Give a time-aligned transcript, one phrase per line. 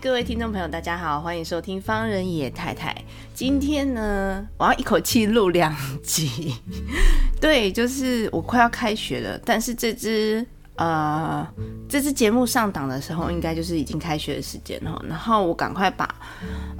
[0.00, 2.94] 各位听众朋友，大家好，欢迎收听方人野太太。
[3.34, 5.74] 今天呢，我要一口气录两
[6.04, 6.54] 集。
[7.40, 11.44] 对，就是我快要开学了，但是这支呃
[11.88, 15.04] 这支节目上档的时候，应该就是已经开学的时间了。
[15.08, 16.08] 然后我赶快把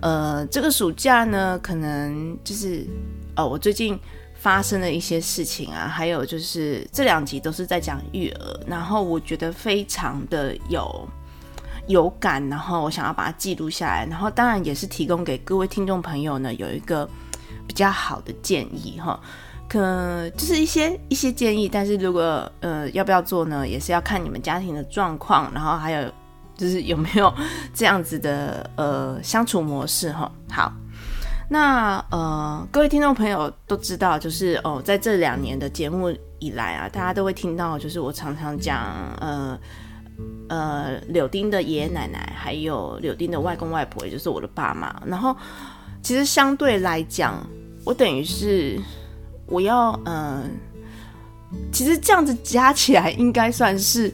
[0.01, 2.87] 呃这个暑假呢，可能就是
[3.35, 3.99] 呃我最近
[4.35, 11.09] 发生的一些事情啊，还有就是这两集都是在讲育儿，然后我觉得非常的有。
[11.89, 17.09] 有感，然后我想要把它记录下来，然后当然也是提供给各位听众朋友呢，有一个
[17.67, 19.19] 比较好的建议哈，
[19.69, 26.13] 可就是一些一些建议，但是如果呃要不要做呢，也是要看你们家庭的状况，然后还有
[26.57, 27.33] 就是有没有
[27.73, 30.31] 这样子的呃相处模式哈。
[30.51, 30.71] 好，
[31.49, 38.79] 那呃各位听众朋友都知道，就是哦在这两年的节目以来啊，大家都会听到，就是我常常讲
[39.21, 39.59] 呃。
[40.49, 45.01] 呃，柳丁的爷爷奶奶，还有柳丁的外公外婆，也就是我的爸妈。
[45.07, 45.37] 然后，
[46.03, 47.47] 其实相对来讲，
[47.85, 48.81] 我等于是
[49.47, 50.51] 我要，嗯、
[51.71, 54.11] 其实这样子加起来，应该算是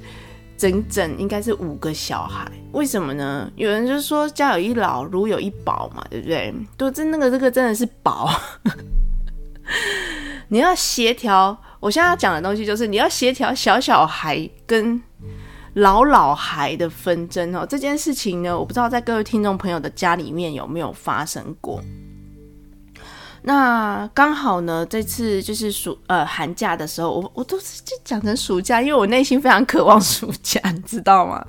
[0.59, 2.51] 整整应该是五个小孩。
[2.73, 3.49] 为什么呢？
[3.55, 6.53] 有人就说家有一老，如有一宝嘛，对不对？
[6.77, 8.29] 都真那个这个真的是宝。
[10.49, 15.01] 你要协调，我现在要讲的东西就是你要协调小小孩跟。
[15.75, 21.83] 老老孩的纷争哦，这件事情呢，我不知道在各位听众朋友的家里面有没有发生过。
[23.43, 31.45] 那刚好呢，这次就是暑呃寒假的时候，我我都是就讲成暑假，因为我内心非常渴望暑假，你知道吗？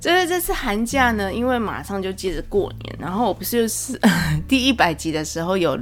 [0.00, 4.00] 就是这次寒假呢，因为马上就接着过年，然后我不是就是
[4.48, 5.78] 第一百集的时候有。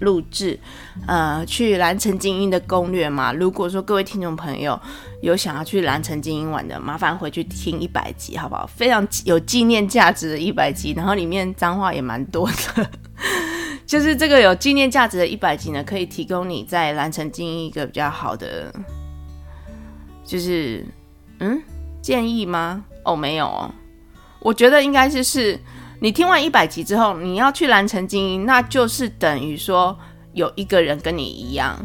[0.00, 0.58] 录制，
[1.06, 3.32] 呃，去蓝城精英的攻略嘛。
[3.32, 4.78] 如果说各位听众朋友
[5.22, 8.66] 有想要去蓝城精英玩的，麻烦回去听一百集，好不好？
[8.66, 12.90] 非常有纪念价值的一百集，然后里面脏话也蛮多的。
[13.86, 18.72] 就是这个有纪念价值的一百集呢，可以提供你在蓝城精英一个比较好的，
[20.24, 20.86] 就是
[21.40, 21.60] 嗯
[22.00, 22.84] 建议吗？
[23.04, 23.70] 哦，没有哦，
[24.40, 25.58] 我觉得应该就是。
[26.00, 29.98] 你听完一百集之后，你要去兰城精英，那就是等于说
[30.32, 31.76] 有一个人跟你一样，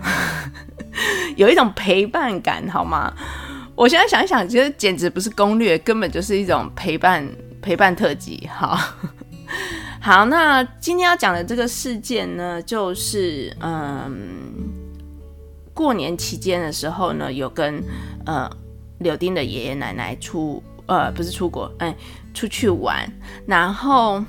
[1.36, 3.12] 有一种陪伴感，好吗？
[3.76, 7.28] 我现在想想，其实简直不是攻略，根本就是一种陪伴
[7.60, 8.48] 陪伴特辑。
[8.54, 8.78] 好，
[10.00, 14.54] 好，那今天要讲的这个事件呢，就是嗯，
[15.74, 17.84] 过年期间的时候呢，有跟
[18.28, 18.48] 呃
[19.00, 21.96] 柳丁的爷爷奶奶出呃不是出国，哎。
[22.34, 23.08] 出去玩，
[23.46, 24.24] 然后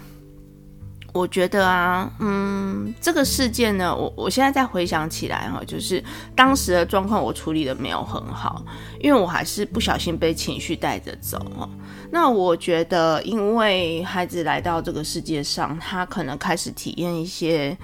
[1.12, 6.02] 我觉得啊，嗯，这个事件呢，我我现在再回想起来哈，就是
[6.34, 8.64] 当时的状况我处理的没有很好，
[9.00, 11.70] 因为我还是不小心被情绪带着走哦。
[12.10, 17.76] 那我觉得，因为孩子来到这个世界上，他可能开始体验一些，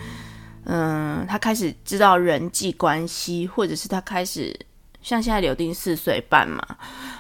[0.65, 4.55] 嗯，他开始知道人际关系，或者是他开始
[5.03, 6.65] 像现在柳丁四岁半嘛，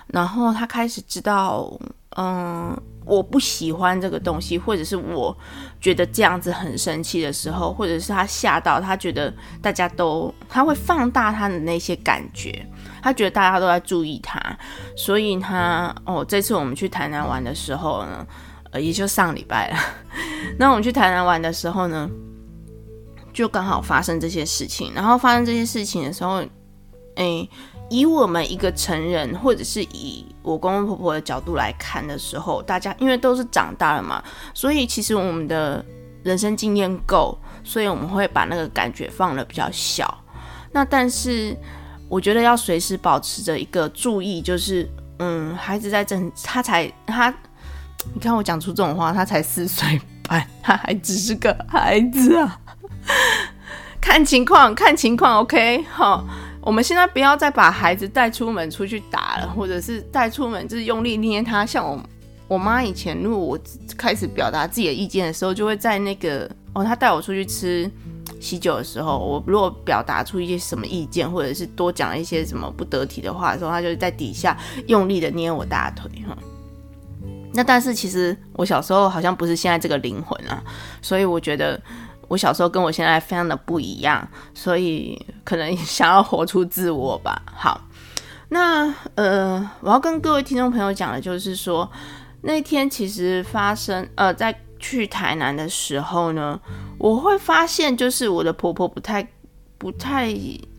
[0.08, 1.72] 然后他开始知道。
[2.16, 5.36] 嗯，我不喜欢这个东西，或者是我
[5.80, 9.32] 觉得这样子很生气的时候，或者是他吓到，他觉得
[9.62, 12.66] 大家都，他会放大他的那些感觉，
[13.00, 14.40] 他觉得大家都在注意他，
[14.96, 18.26] 所以他哦，这次我们去台南玩的时候呢，
[18.72, 19.76] 呃，也就上礼拜了，
[20.58, 22.10] 那我们去台南玩的时候呢，
[23.32, 26.42] 就刚好发生这些事情，然后发生这些事情的时候，
[27.14, 27.48] 哎。
[27.92, 34.22] 以我们一个成人，或者是以我公公婆婆的角度来看的时候，大家因为都是长大了嘛，
[34.54, 35.84] 所以其实我们的
[36.22, 40.16] 人生经验够，所以我们会把那个感觉放得比较小。
[40.72, 41.56] 那但是
[42.08, 44.88] 我觉得要随时保持着一个注意，就是
[45.18, 47.28] 嗯，孩子在正，他才他，
[48.14, 52.58] 你看我讲出这种话，他才四岁半，他还只是个孩子啊，
[54.00, 56.24] 看情况，看情况，OK，好。
[56.62, 61.64] 我们现在不要再把孩子带出门出去打了，或者是带出门就是用力捏他。
[61.64, 61.98] 像我，
[62.48, 63.58] 我妈以前，如果我
[63.96, 67.90] 开始表达自己的意见的时候，就会在那个哦，她带我出去吃
[68.40, 74.56] 喜酒的时候，我如果表达出一些什么意见，或者是多讲一些什么不得体的话的时候，她就是在底下
[74.86, 76.36] 用力的捏我大腿哈。
[77.52, 80.62] 那但是其实我小时候好像不是现在这个灵魂啊，
[81.02, 81.80] 所以我觉得
[82.30, 87.42] 我小时候跟我现在非常的不一样，所以可能想要活出自我吧。
[87.52, 87.80] 好，
[88.50, 91.90] 那呃，我要跟各位听众朋友讲的就是说，
[92.42, 96.60] 那天其实发生呃，在去台南的时候呢，
[96.98, 99.26] 我会发现就是我的婆婆不太
[99.76, 100.32] 不太，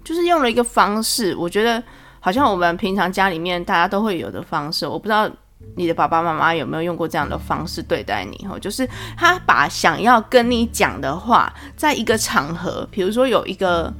[0.06, 1.84] 就是用了一个方式，我觉得
[2.22, 5.30] 好像我们平常家里面大家都会有的方式，我不知道。
[5.76, 8.46] 你的爸爸妈妈有没有用过这样的方式对待你？
[8.46, 8.88] 吼，就是
[9.18, 13.92] 他把想要跟你讲的话，在一个场合，比如说有一个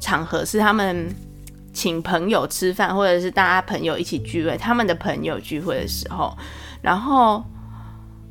[0.00, 1.14] 场合是他们
[1.72, 6.36] 请朋友吃饭，或者是大家朋友一起聚会，他们的朋友聚会的时候，
[6.82, 7.44] 然后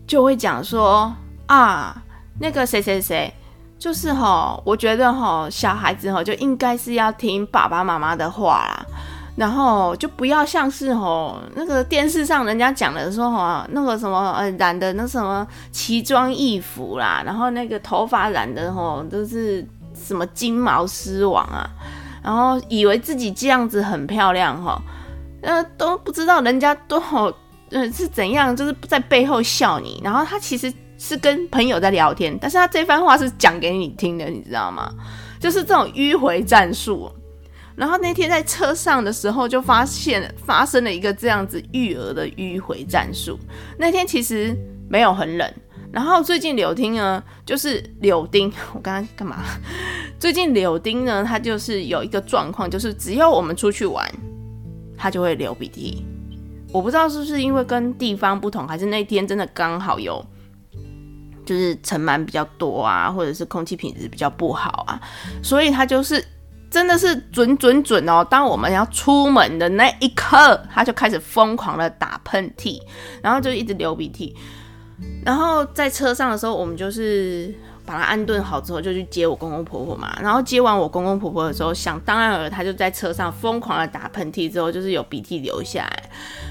[0.06, 1.14] 就会讲说
[1.48, 1.96] 啊，
[2.40, 3.34] 那个谁谁谁，
[3.80, 8.86] 就是吼，我觉得吼，小孩子吼就应该是要听爸爸妈妈的话啦。
[9.40, 19.66] 然后就不要像是吼那个电视上人家讲的说吼那个什么呃染的那什么奇装异服啦，然后那个头发染的吼都是
[19.96, 21.64] 什么金毛狮王啊，
[22.22, 24.78] 然后以为自己这样子很漂亮哈，
[25.42, 27.32] 呃都不知道人家都好
[27.70, 30.02] 呃是怎样，就是在背后笑你。
[30.04, 34.92] 然后他其实是跟朋友在聊天，但是他这番话是讲给你听的，你知道吗？
[35.40, 37.10] 就是这种迂回战术。
[37.80, 43.40] 然后那天在车上的时候，就发现发生了一个这样子育儿的迂回战术。
[43.78, 44.54] 那天其实
[44.90, 45.54] 没有很冷。
[45.90, 49.38] 然后最近柳丁呢，就是柳丁， 我刚刚干嘛？
[50.20, 54.06] 最近柳丁呢，他就是有一个状况，就是只要我们出去玩，
[54.98, 56.06] 他就会流鼻涕。
[56.74, 60.22] 我不知道是不是因为跟地方不同，还是那天真的刚好有，
[61.46, 65.00] 就是尘螨比较多啊，或者是空气品质比较不好啊，
[65.42, 66.22] 所以它就是。
[66.70, 68.24] 真的是准准准哦！
[68.30, 72.80] 当我们要出门的那一刻，他就开始疯狂的打喷嚏，
[73.22, 74.36] 然后就一直流鼻涕。
[75.26, 77.54] 然后在车上的时候，我们就是
[77.86, 80.16] 把他安顿好之后，就去接我公公婆婆嘛。
[80.22, 86.10] 然后接完我公公婆婆的时候，想当然了，他就在车上疯狂的打喷嚏，之后就是有鼻涕流下来。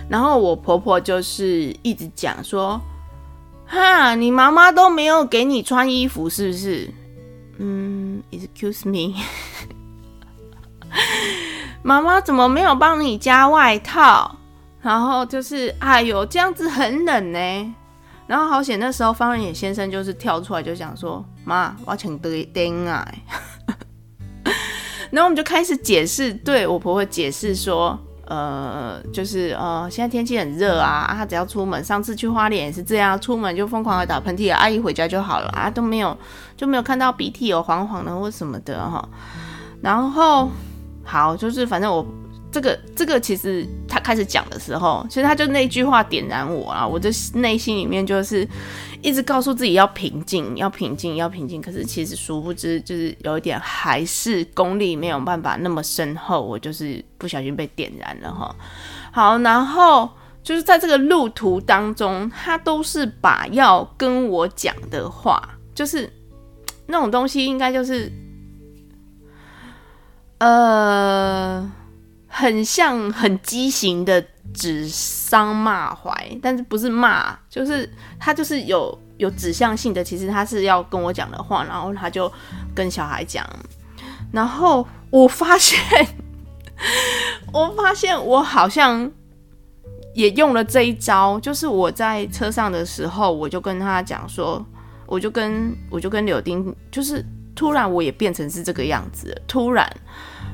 [0.08, 2.80] 然后我婆婆就是一直讲说
[3.66, 6.90] ：“哈，你妈妈都没有给你穿衣服，是不是？”
[7.60, 9.14] 嗯，excuse me。
[11.82, 14.34] 妈妈怎么没有帮你加外套？
[14.80, 17.74] 然后就是，哎呦，这样子很冷呢。
[18.28, 23.06] 然后好险，那时候方仁野先生就是跳出来就讲说：“妈，我要请得丁啊。”
[25.10, 36.16] 然后我们就开始解释，对我婆婆解释说：“呃，就是呃，现在天气很热啊，她只要出门，上次去花莲也是这样，出门就疯狂的打喷嚏，阿姨回家就好了啊，都没有
[36.56, 39.08] 就没有看到鼻涕有黄黄的或什么的哈。”
[39.82, 40.50] 然后。
[41.10, 42.06] 好，就是反正我
[42.52, 48.46] 这个这个其实他开始讲的时候，其实他就那句话点燃我啊，我的内心里面就是
[49.00, 51.62] 一直告诉自己要平静，要平静，要平静。
[51.62, 58.54] 可是其实殊不知，就是有一点还是功力没有办法那么深厚，我就是不小心被点燃了哈。
[59.10, 60.10] 好，然后
[60.42, 65.42] 就是在这个路途当中，他都是把要跟我讲的话，
[65.74, 66.12] 就是
[66.86, 68.12] 那种东西，应该就是。
[70.38, 71.68] 呃，
[72.28, 74.24] 很像很畸形的
[74.54, 82.32] 指桑骂槐，但是不是骂，就是他就是有有指向性的，其实他是要跟我讲的话，然后他就
[82.72, 83.44] 跟小孩讲，
[84.30, 85.76] 然后我发现，
[87.52, 89.10] 我发现我好像
[90.14, 94.64] 也用了这一招，就是我在车上的时候，我就跟他讲说，
[95.04, 97.24] 我就跟我就跟柳丁，就是。
[97.58, 99.84] 突然我也变成是这个样子，突然，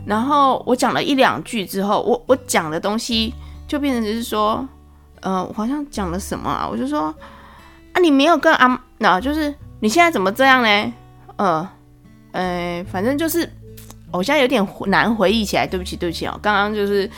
[0.07, 3.35] 然后我讲了一两句之后，我我讲的东西
[3.69, 4.67] 就变成就是说，
[5.21, 6.67] 呃，我好像讲了什么啊？
[6.67, 7.15] 我就说
[7.93, 10.93] 啊，你没有跟阿那，就是你现在怎么这样呢？
[11.37, 11.69] 呃，
[12.33, 13.47] 呃，反正就是，
[14.11, 17.11] 我现在有点难回忆起来，对不起，对不起哦，刚刚就是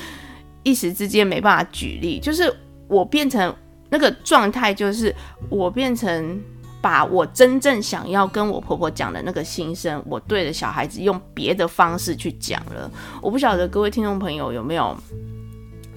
[0.64, 2.52] 一时之间没办法举例，就是
[2.88, 3.54] 我变成
[3.88, 5.14] 那个状态，就是
[5.48, 6.42] 我变成。
[6.86, 12.88] 把我真正想要跟我婆婆讲的那个心声，我对着小孩子用别的方式去讲了。
[13.20, 14.96] 我不晓得各位听众朋友有没有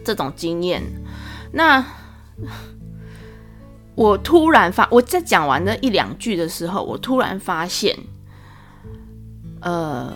[0.03, 0.81] 这种经验？
[1.51, 1.85] 那
[3.93, 7.95] 我突然发，我在讲完那一两句的时候，我突然发现，
[9.61, 10.11] 呃，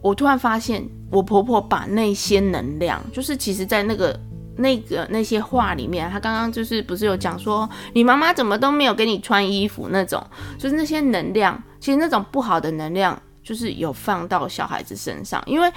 [0.00, 4.18] 我突然发现我婆婆把那些能量，就是其实在那个。
[4.56, 10.24] 那个那些话里面，他刚刚就是不是有讲说，你妈妈怎么都没有给你穿衣服那种，
[10.58, 15.42] 就是那些能量，其实那种不好的能量，就是有放到小孩子身上。
[15.46, 15.70] 因为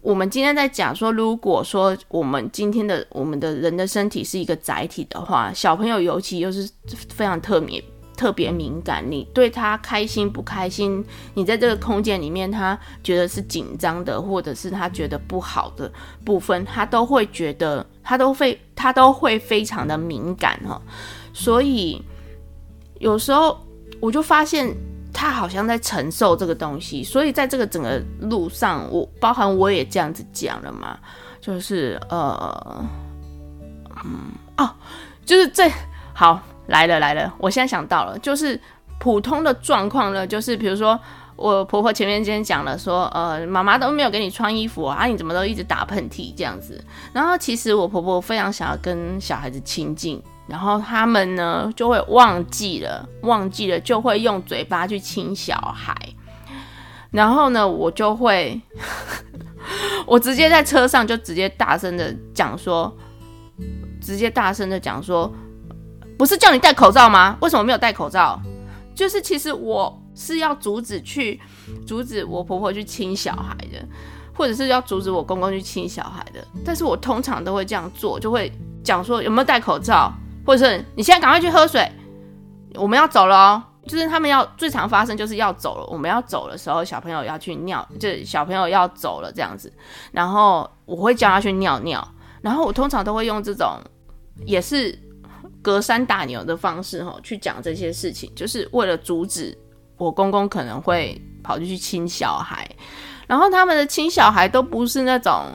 [0.00, 6.68] 我们今天在讲说，如果说我们今天的我们的人的身体是一个载体的话，小朋友尤其又是
[7.10, 7.82] 非常特别
[8.16, 9.04] 特别敏感。
[9.08, 11.04] 你对他开心不开心，
[11.34, 15.90] 你在这个空间里面，他觉得是紧张的，或者是他觉得不好的
[16.24, 20.80] 部分，他都会觉得他都会他都会非常的敏感哈。
[21.32, 22.02] 所以
[22.98, 23.58] 有时候
[24.00, 24.74] 我就发现。
[25.14, 30.98] 他好像在承受这个东西，所以在这个整个路上，我包含我也这样子讲了嘛，
[31.38, 32.84] 就是呃，
[34.02, 34.70] 嗯，哦，
[35.26, 35.70] 就是这
[36.14, 36.40] 好
[36.72, 38.58] 来了来了，我现在想到了，就是
[38.98, 40.98] 普通的状况呢，就是比如说
[41.36, 50.20] 我婆婆前面今天讲了说，呃，妈妈都没有给你穿衣服啊，你怎么都一直打喷嚏这样子，然后其实我婆婆非常想要跟小孩子亲近。
[50.48, 55.94] 然后他们呢就会忘记了，忘记了就会用嘴巴去亲小孩。
[57.10, 58.60] 然后呢，我就会，
[60.04, 62.92] 我直接在车上就直接大声的讲说，
[64.00, 65.32] 直接大声的讲说，
[66.22, 67.36] 不是叫你戴口罩吗？
[67.40, 68.40] 为什么没有戴口罩？
[68.94, 71.40] 就是其实我是要阻止去
[71.84, 73.84] 阻止我婆婆去亲小孩的，
[74.32, 76.46] 或者是要阻止我公公去亲小孩的。
[76.64, 78.52] 但是我通常都会这样做，就会
[78.84, 80.12] 讲说有没有戴口罩。
[80.46, 81.90] 或者是你现在赶快去喝水，
[82.74, 83.62] 我们要走了哦。
[83.88, 89.72] 就是他们要最常发生就是要走了，我们要走的时候，小朋友要去尿，就是小朋友要走了这样子。
[90.12, 92.06] 然后我会叫他去尿尿，
[92.42, 93.76] 然后我通常都会用这种
[94.46, 94.96] 也是
[95.62, 99.56] 隔山打牛的方式吼去讲这些事情，就是为了阻止
[99.96, 102.68] 我公公可能会跑去去亲小孩。
[103.26, 105.46] 然后他们的亲小孩都不是那种。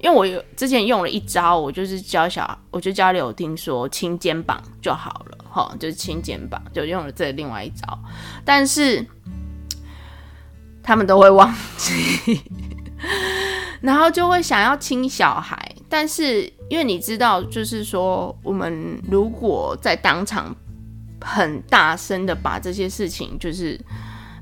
[0.00, 7.98] 因为我有之前用了一招，我就是教小，我就教柳丁说亲肩膀就好了，哈，就是亲肩膀，就用了这另外一招，
[8.44, 9.06] 但是
[10.82, 12.42] 他们都会忘记，
[13.80, 20.52] 然后就会想要亲小孩，但是因为你知道，就是说我们如果在当场
[21.20, 23.78] 很大声的把这些事情就是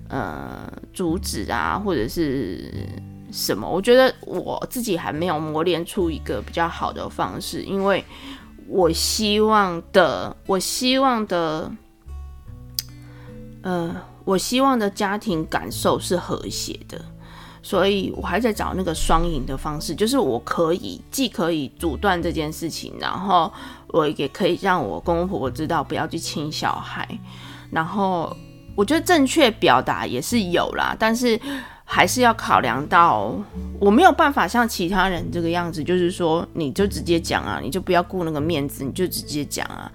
[0.08, 2.72] 呃阻止啊，或者是。
[3.34, 3.66] 什么？
[3.66, 8.04] 我觉得我自己还没有磨练出一个比较好的方式，因为
[8.68, 11.72] 我希望的，我希望的，
[13.62, 17.02] 呃，我希望的家庭感受是和谐的，
[17.62, 23.52] 所以我还在找那个双赢的方式，就是我可以既可以阻断这件事情，然后
[23.88, 27.08] 我也可以让我公公婆婆知道不要去亲小孩，
[27.70, 28.36] 然后
[28.74, 31.40] 我觉得正确表达也是有啦，但是。
[31.84, 33.34] 还是要考量到，
[33.78, 39.92] 我没有办法像其他人这个样子，就是说你就直接讲啊，你就不要顾那个面子，你就直接讲啊，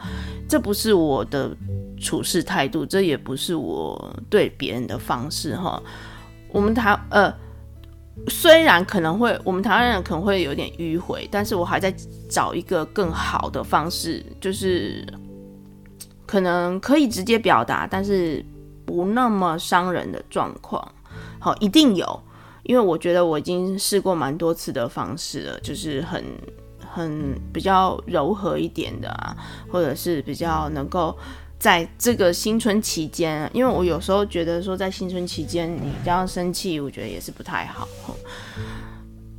[0.47, 1.57] 这不是我的
[1.99, 5.81] 处事态度，这也不是我对别人的方式哈。
[6.49, 7.33] 我们台呃，
[8.27, 11.93] 虽然可能会我们台湾人可能会有点迂回，但是我还在
[12.29, 15.05] 找一个更好的方式，就是
[16.25, 18.43] 可能可以直接表达，但是
[18.85, 20.85] 不那么伤人的状况。
[21.39, 22.21] 好，一定有，
[22.63, 26.23] 因为我觉得我已经试过蛮多次的方式了，就是很
[26.79, 29.37] 很比较柔和一点的啊，
[29.71, 31.17] 或者是比较能够
[31.59, 37.87] 在这个新春期间，因为我有时候觉得说在新春期间你这样生气，我觉得也是不太好。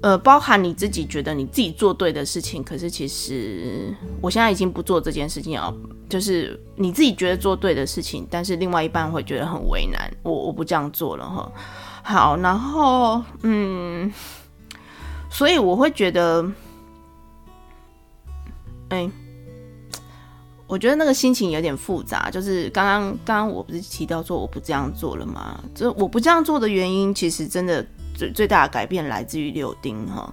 [0.01, 5.75] 呃，包含你自己觉得你自己做对的事情，可是其实我现在已经不做这件事情啊，
[6.09, 11.53] 就是你自己觉得做对的事情，但是另外一半会觉得很为难，我我不这样做了哈。
[12.05, 14.13] 好，然后嗯，
[15.29, 16.49] 所以我会觉得，
[18.91, 19.11] 哎、
[20.69, 22.31] 我觉得那个心情有点复杂。
[22.31, 25.61] 就是刚刚刚刚我不是提到说我不这样做了吗？
[25.75, 27.85] 这我不这样做的原因，其实真的
[28.15, 30.33] 最最大的改变来自于柳丁哈，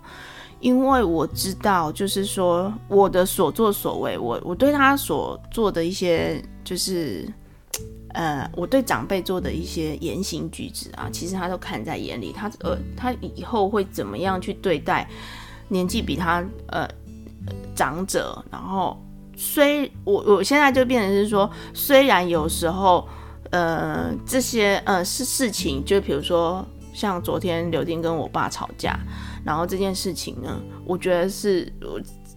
[0.60, 7.28] 因为我知道，就是说我的所作所为，我我对他所做的一些就是。
[8.18, 12.32] 呃，我对长辈做的一些言行举止啊，其实他都看在眼里。
[12.32, 15.06] 他呃，他以后会怎么样去对待
[15.68, 16.88] 年纪比他呃
[17.76, 18.42] 长者？
[18.50, 18.98] 然后
[19.36, 23.08] 虽我我现在就变成是说，虽然有时候
[23.52, 28.98] 呃这些呃事事情，就比如说像昨天柳丁跟我爸吵架，
[29.44, 31.72] 然后这件事情呢，我觉得是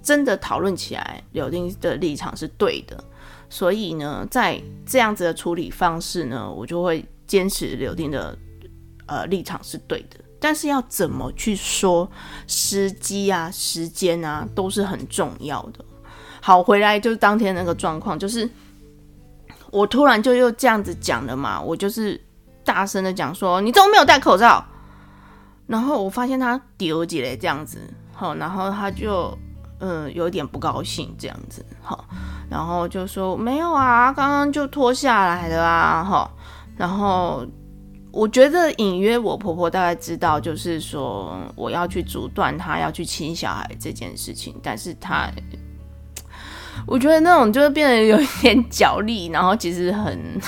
[0.03, 3.03] 真的讨论起来，柳丁的立场是对的。
[3.51, 8.37] 所以呢，在这样子的处理方式呢，我就会坚持柳丁的
[9.07, 10.19] 呃立场是对的。
[10.41, 12.09] 但是要怎么去说，
[12.47, 15.85] 时机啊、时间啊，都是很重要的。
[16.41, 18.49] 好，回来就是当天那个状况，就是
[19.71, 22.19] 我突然就又这样子讲了嘛，我就是
[22.65, 24.65] 大声的讲说，你怎么没有戴口罩？
[25.67, 27.79] 然后我发现他丢起来这样子，
[28.13, 29.37] 好，然后他就
[29.81, 32.05] 嗯有点不高兴这样子，好，
[32.49, 36.31] 然后就说没有啊，刚刚就脱下来的啊，哈，
[36.77, 37.45] 然后
[38.11, 45.31] 我觉得隐约我婆婆大概知道，就是说我要去阻断他要去亲小孩这件事情，但是她。
[46.87, 50.41] 我觉得那种就是变得有一点角力，然后其实很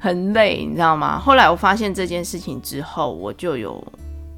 [0.00, 1.18] 很累，你知道吗？
[1.18, 3.82] 后来我发现这件事情之后，我就有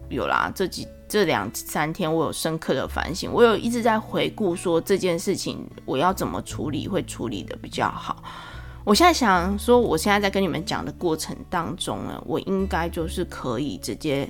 [0.09, 8.23] 有啦，这几这两三天我有深刻的反省，我有一直在回顾说这件事情我要怎么处理会处理得比较好。
[8.85, 14.29] 我现在想说，我现在在跟你们讲的过程当中呢，我应该就是可以直接。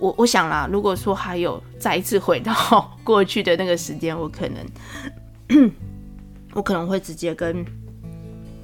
[0.00, 2.52] 我我想啦，如果说还有再一次回到
[3.04, 5.70] 过去的那个时间，我可能，
[6.54, 7.64] 我可能会直接跟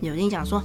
[0.00, 0.62] 柳丁讲说：“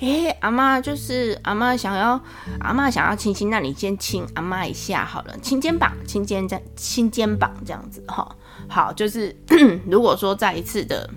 [0.00, 2.20] 哎、欸，阿妈就是阿妈想要
[2.60, 8.36] 阿妈想要亲亲，那你先亲阿妈一下好了，亲肩膀，亲肩这亲肩膀这样子哈。
[8.68, 9.34] 好，就是
[9.90, 11.08] 如果说再一次的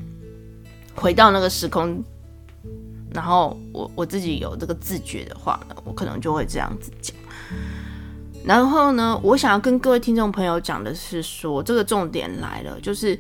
[0.95, 2.01] 回到那个时空，
[3.13, 7.13] 然后我我自己有这个自觉的话呢，我可能就会这样子讲。”
[8.45, 13.17] 然后呢，我想要跟各位听众朋友讲的是说，这个重点来了，就是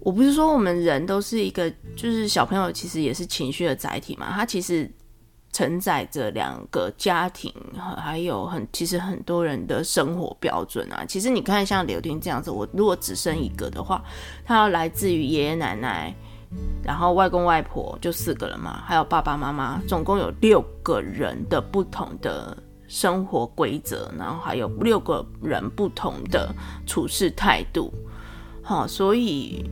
[0.00, 4.90] 我不是说我们人都是一个，就是小朋友其实也是情绪的载体嘛，他其实
[5.52, 7.50] 承载着两个家庭，
[7.96, 11.02] 还有很其实很多人的生活标准啊。
[11.08, 14.04] 其实你看像刘丁这样子，我如果只生一个的话，
[14.44, 16.14] 他要来自于爷爷奶奶，
[16.84, 22.56] 然后外公外婆就四个人嘛，还有爸爸妈妈，总共有六个人的不同的。
[22.88, 26.52] 生活规则，然后还有六个人不同的
[26.86, 27.92] 处事态度，
[28.62, 29.64] 好，所以，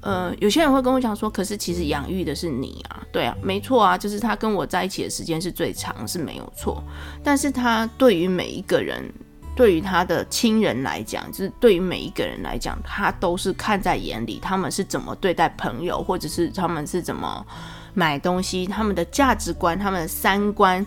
[0.00, 6.82] 呃，有些人会跟我讲说，可是其实养育的是你啊，对啊，没错啊，就是他跟我在一起的时间是最长，是没有错，
[7.22, 9.12] 但是他对于每一个人，
[9.56, 17.46] 对于他的亲人来讲，就是对于每一个人来讲，他都是看在眼里，他们是怎么对待朋友，或者是他们是怎么
[17.94, 20.84] 买东西，他们的价值观，他们的三观。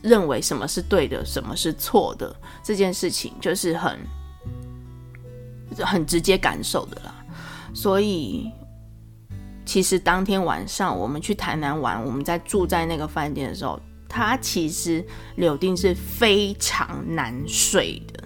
[0.00, 3.98] 认为什么是对的，什么是错的，这件事情就是很
[5.84, 7.14] 很直接感受的啦。
[7.74, 8.50] 所以，
[9.66, 13.78] 其实当天晚上我们去台南玩，我们在住在那个饭店的时候，
[14.08, 15.04] 他其实
[15.36, 18.24] 柳丁是非常难睡的。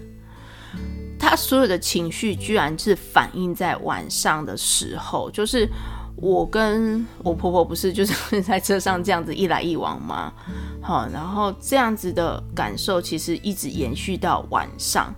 [1.19, 5.69] 他所有的情绪居然是反映在晚上的时候，就是。
[6.17, 10.33] 我跟我婆婆不是就是在车上这样子一来一往吗？
[10.81, 15.13] 好，然后这样子的感受其实一直延续到晚上。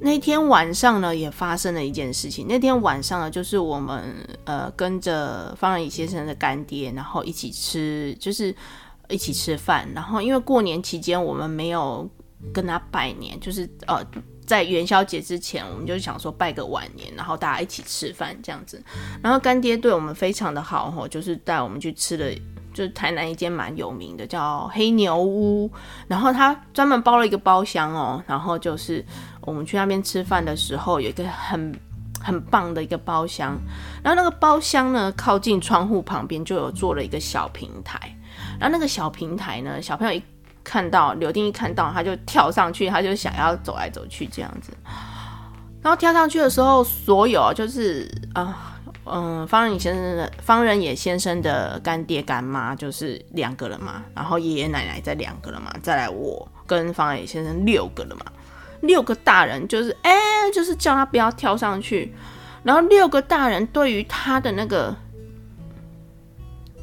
[0.00, 2.46] 那天晚上呢，也发生了一件事情。
[2.48, 8.54] 那天晚上呢，就是我们呃跟着方仁宇先生的干爹，然后一起吃，就是
[9.08, 9.88] 一起吃饭。
[9.94, 12.08] 然后因为过年期间我们没有
[12.52, 14.04] 跟他拜年，就是呃。
[14.46, 18.80] 在元宵节之前，我们就想说拜个晚年，然后大家一起吃饭这样子。
[19.20, 22.32] 然后干爹对我们非常的好吼，就是带我们去吃了，
[22.72, 25.68] 就是台南一间蛮有名的叫黑牛屋。
[26.06, 29.04] 然后他专门包了一个包厢哦，然后就是
[29.40, 31.76] 我们去那边吃饭的时候，有一个很
[32.22, 33.58] 很棒的一个包厢。
[34.02, 37.98] 然后那个包厢呢，靠近窗户旁边就有做了一个小平台。
[38.60, 40.22] 然后那个小平台呢，小朋友一。
[40.68, 44.72] 看到柳丁一看到，他就跳上去，他就想要走来走去这样子。
[45.80, 58.26] 然后跳上去的时候，所有就是啊，嗯，方仁野先生的方仁野先生的干爹干妈就是两个了嘛，然后爷爷奶奶再两个了嘛，再来我跟方仁野先生六个了嘛，
[58.80, 60.12] 六个大人就是哎、
[60.52, 62.12] 就是叫他不要跳上去。
[62.64, 64.92] 然后六个大人对于他的那个，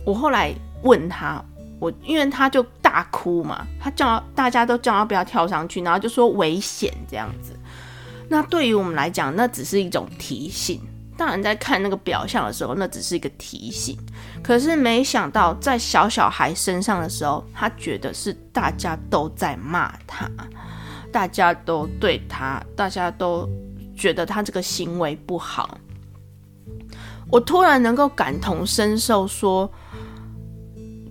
[0.06, 1.44] 我后来问他。
[1.80, 2.64] 我因为他就
[2.94, 7.58] 大哭嘛，他叫大家都叫他不要跳上去，然后就说危险这样子。
[8.30, 10.80] 那对于我们来讲，那只是一种提醒。
[11.18, 13.98] 大人在看那个表象的时候，那只是一个提醒。
[14.44, 20.30] 可是没想到在小小孩身上的时候，他觉得是大家都在骂他，
[21.12, 23.50] 大家都对他，大家都
[23.98, 25.80] 觉得他这个行为不好。
[27.32, 29.68] 我突然能够感同身受，说。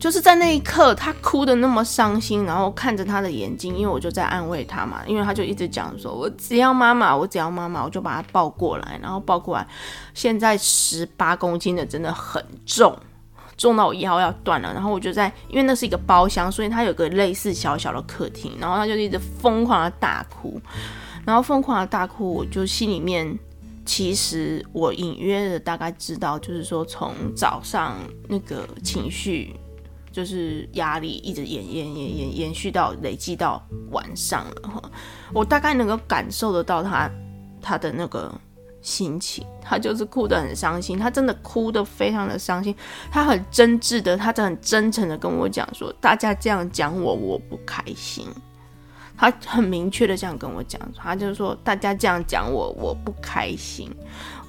[0.03, 9.65] 就是在那一刻，他哭得那么伤心，然后看着他的眼睛，因为我就在安慰他嘛，因为他就一直讲说：“我只要妈妈，我只要妈妈。”我就把他抱过来，然后抱过来，
[10.13, 12.99] 现在十八公斤的真的很重，
[13.57, 14.75] 重到我腰要断了。
[14.75, 20.61] 然后我就在，因为那是一个包厢，所以他有个类似小小的客厅，然后他就一直疯狂的大哭，
[21.25, 23.39] 然后疯狂的大哭，我就心里面
[23.87, 27.95] 其实我隐约的大概知道，就是说从早上
[28.27, 29.55] 那个情绪。
[30.13, 34.91] 就是压力一直延延延延延续到累积到晚上了哈。
[35.33, 37.11] 我大概能够感受得到他
[37.61, 38.33] 他的那个
[38.83, 42.75] 心情，他就是哭得很伤心，他真的哭得非常的伤心，
[43.11, 48.27] 他很真挚的，他很真诚的跟我讲说，大家这样讲我，我不开心。
[49.15, 53.89] 他很明确的这样跟我讲，他就是说大家这样讲我，我不开心，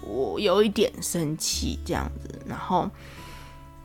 [0.01, 2.89] 我有一点生气这样子，然后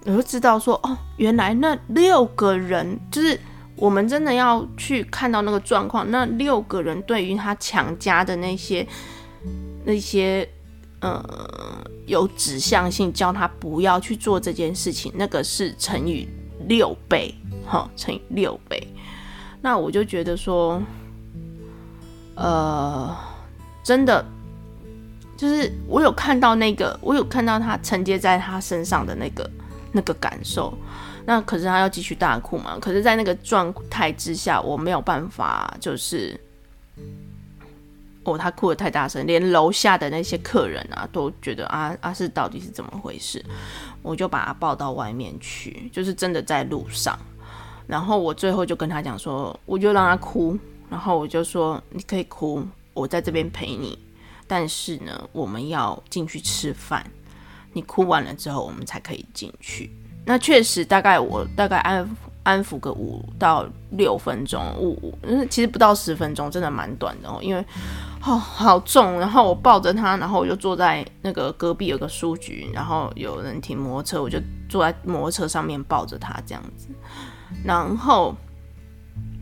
[0.04, 3.38] 我就知道说，哦，原来那六个人就是
[3.76, 8.86] 我们真的要去看到那个状况，那六个人对于他强加的那些
[9.84, 10.48] 那些
[11.00, 11.22] 呃
[12.06, 16.26] 有指向性，叫他不要去做这件事情，那个是乘以
[16.66, 17.34] 六倍，
[17.66, 18.82] 哈，乘以六倍。
[19.60, 20.80] 那我就觉得说，
[22.34, 23.14] 呃，
[23.82, 24.24] 真的，
[25.36, 29.50] 就是我有看到那个，我有看到他承接在他身上的那个
[29.92, 30.76] 那个感受。
[31.24, 32.78] 那可是他要继续大哭嘛？
[32.80, 36.40] 可是，在那个状态之下，我没有办法，就是，
[38.24, 43.44] 哦，他哭得太大声，连楼下的那些客人啊都觉得啊啊是到底是怎么回事？
[44.00, 47.18] 我就把他抱到外面去，就是真的在路上。
[47.86, 53.98] 然后我最后就跟他讲说，我就让他哭，然后我就说你可以哭，我在这边陪你。
[54.46, 57.04] 但是呢，我们要进去吃饭，
[57.78, 59.90] 你哭完了之后，我们才可以进去。
[60.26, 67.38] 那确实，大概我大概安安抚个五到六分钟，五五，其实不到十分钟，真的蛮短的哦。
[67.40, 67.64] 因为
[68.22, 74.38] 哦好重，然后我抱着他，然后我就坐在那个隔壁有个书局，然后有人停摩托车，我就
[74.68, 76.88] 坐在摩托车上面抱着他这样子。
[77.64, 78.34] 然后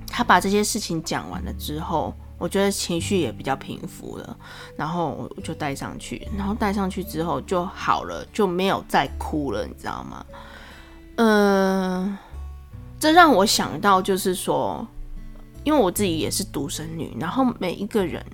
[0.06, 4.36] 他把这些事情讲完了之后，我觉得情绪也比较平复了。
[4.76, 10.24] 然后我就带上去，然后带上去之后就好了，就没有再哭了，你知道吗？
[11.16, 12.16] 嗯、
[13.00, 14.86] 这让我想到就是说，
[15.64, 18.24] 因为我自己也是独生女，然后每一个人，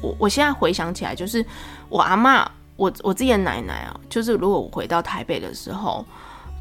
[0.00, 1.44] 我我现在回想起来，就是
[1.88, 6.04] 我阿嬷，我我自己的奶奶啊，就是如果我回到台北的时候。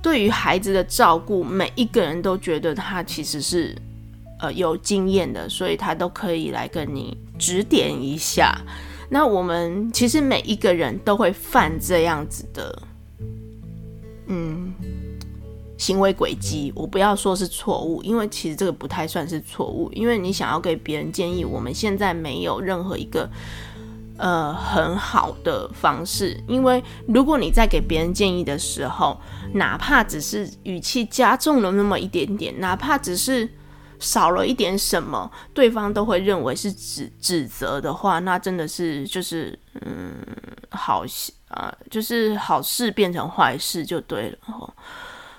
[0.03, 3.77] 对于孩子的照顾，每一个人都觉得他其实是
[4.41, 8.59] 呃有经验的，所以他都可以来跟你指点一下。
[9.09, 12.81] 那我们其实每一个人都会犯这样子的，
[14.27, 14.73] 嗯，
[15.77, 16.73] 行为轨迹。
[16.75, 23.29] 我不要说是错误，因为其实这个不太算是错误，因为你想要给别人建议，我们现在没有任何一个。
[24.17, 29.19] 呃，很好的方式，因为如果你在给别人建议的时候，
[29.51, 33.49] 哪怕只是语气加重了那么一点点，哪怕只是
[34.01, 40.13] 少了一点什么，对方都会认为是指指责的话，那真的是就是嗯，
[40.71, 41.05] 好
[41.47, 44.73] 啊，就是好事变成坏事就对了。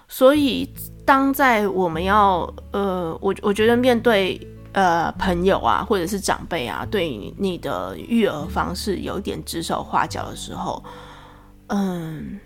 [0.08, 0.66] 所以，
[1.04, 4.40] 当在我们要呃，我我觉得面对。
[4.74, 10.82] 呃，朋友啊，或者是长辈啊，对你的育儿方式有点指手画脚的时候，
[11.66, 12.40] 嗯，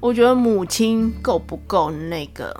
[0.00, 2.58] 我觉得母亲够不够那个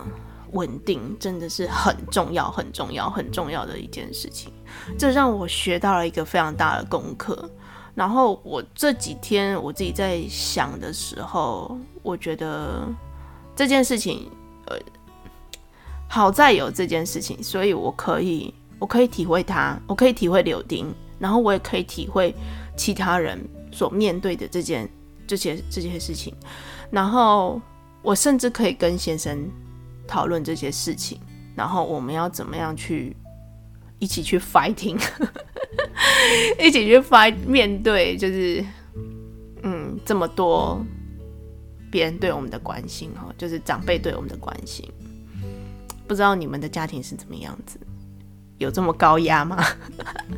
[0.52, 4.52] 稳定，真的是很重要、很重要、很重要的一件事情。
[4.98, 7.50] 这让我学到了一个非常大的功课。
[7.94, 12.88] 然后我这几天我自己在想的时候，我觉得
[13.54, 14.30] 这件事情，
[14.66, 14.76] 呃。
[16.12, 22.34] 好在有这件事情，所以我可以，我可以体会他，我可以体会柳丁，然后我也可以体会
[22.76, 23.38] 其他人
[23.70, 24.90] 所面对的这件、
[25.24, 26.34] 这些、这些事情，
[26.90, 27.62] 然后
[28.02, 29.48] 我甚至可以跟先生
[30.10, 31.20] 讨论这些事情，
[31.54, 33.16] 然后我们要怎么样去
[34.00, 35.00] 一起去 fighting，
[36.58, 38.64] 一起去 fight 面对，就是
[39.62, 40.84] 嗯，这么多
[41.92, 44.84] 别人对我们的关心哈，就是长辈对我们的关心。
[46.08, 47.78] 不知道你们的家庭是怎么样子？
[48.58, 49.64] 有这么高压吗？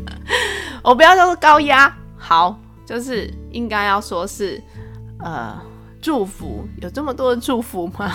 [0.85, 4.63] 我不要说高压，好，就是应该要说是
[5.21, 5.59] 呃
[6.03, 6.69] 祝福。
[6.83, 8.15] 有这么多的祝福吗？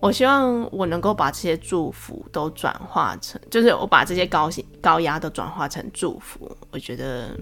[0.00, 6.50] 我希望我能够把这些祝福都转化成，就是我把这些高兴高压都转化成祝福。
[6.70, 7.36] 我觉得，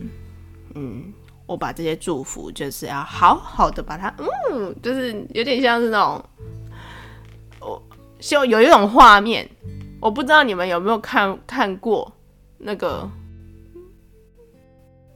[0.74, 1.12] 嗯，
[1.46, 4.14] 我把这些祝福就是要好好的把它，
[4.50, 6.24] 嗯，就是有点像是那种。
[8.18, 9.46] 就有一种画面，
[10.00, 12.10] 我不知道你们有没有看看过
[12.56, 13.08] 那个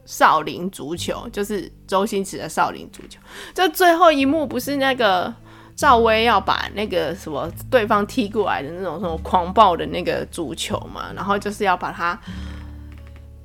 [0.05, 3.19] 少林足球，就是周星驰的少林足球。
[3.55, 5.33] 就最后一幕不是那个
[5.81, 12.15] 赵薇要把那个什么对方踢过来的那种什么狂暴的那个足球嘛，然后就是要把它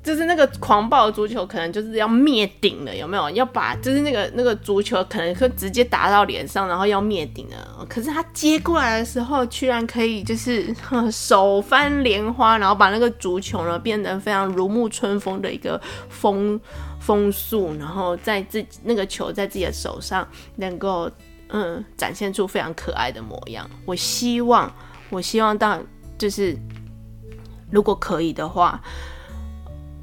[0.03, 3.31] 就是那个狂暴的足球，可能就是要灭顶了，有没有？
[3.31, 7.87] 要把就是那个那个足球，可能会直接打到脸上，然后要灭顶了。
[7.89, 10.67] 可是他接过来的时候，居然可以就是
[11.11, 16.61] 手翻莲花，然后把那个足球呢变得非常如沐春风的一个风
[17.01, 21.11] 风速，然后在自己那个球在自己的手上能够
[21.49, 23.69] 嗯展现出非常可爱的模样。
[23.85, 24.73] 我希望，
[25.11, 25.81] 我希望大
[26.19, 26.57] 就是
[27.71, 28.81] 如果可以的话。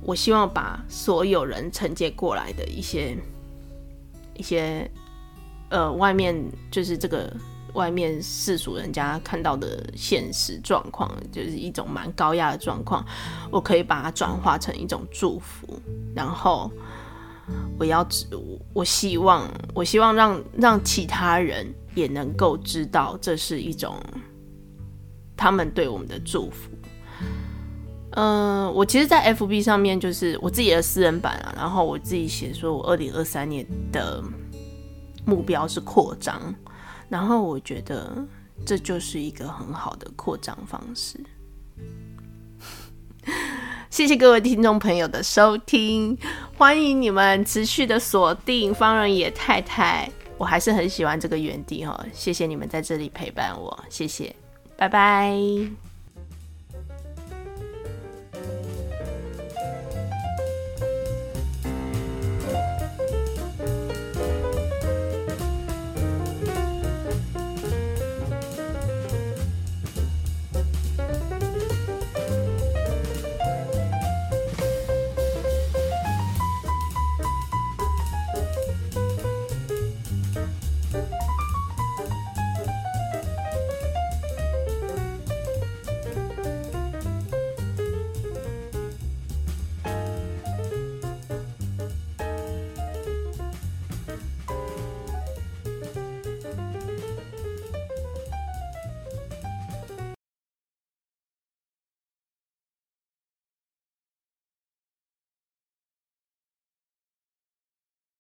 [0.05, 3.17] 我希望把所有人承接过来的一些
[4.33, 4.85] 一些
[5.69, 6.35] 呃，外面
[6.69, 7.33] 就是这个
[7.73, 13.01] 外面世俗人家看到的现实状况，就是一种蛮高压的状况，
[13.49, 15.79] 我可以把它转化成一种祝福，
[16.13, 16.69] 然后
[17.77, 23.95] 我要我我希望我希望让让其他人也能够知道，这是一种
[25.35, 26.69] 他们对我们的祝福。
[28.15, 34.23] 嗯、我其实，在 FB 上面就是我自己的私人版啊，然后我自己写说，我二零二三年的
[35.25, 36.53] 目标是扩张，
[37.09, 38.23] 然后我觉得
[38.65, 41.19] 这就是一个很好的扩张方式。
[43.93, 46.17] 谢谢各位听众朋友的收听，
[46.57, 54.35] 欢迎你们持续的锁定方仁野太太，我还是很喜欢这个园地哈，谢谢你们在这里陪伴我，谢谢，
[54.75, 55.92] 拜拜。